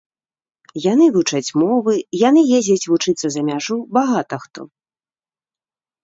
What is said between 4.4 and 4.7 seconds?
хто.